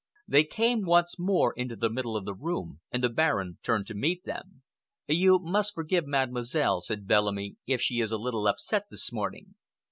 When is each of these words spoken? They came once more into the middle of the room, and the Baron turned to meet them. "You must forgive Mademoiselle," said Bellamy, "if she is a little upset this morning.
They 0.27 0.43
came 0.45 0.83
once 0.87 1.19
more 1.19 1.53
into 1.53 1.75
the 1.75 1.87
middle 1.91 2.17
of 2.17 2.25
the 2.25 2.33
room, 2.33 2.79
and 2.91 3.03
the 3.03 3.09
Baron 3.09 3.59
turned 3.61 3.85
to 3.85 3.93
meet 3.93 4.23
them. 4.23 4.63
"You 5.07 5.37
must 5.37 5.75
forgive 5.75 6.07
Mademoiselle," 6.07 6.81
said 6.81 7.05
Bellamy, 7.05 7.57
"if 7.67 7.81
she 7.81 7.99
is 8.01 8.11
a 8.11 8.17
little 8.17 8.47
upset 8.47 8.85
this 8.89 9.13
morning. 9.13 9.53